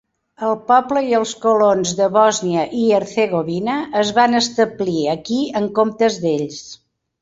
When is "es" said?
4.03-4.17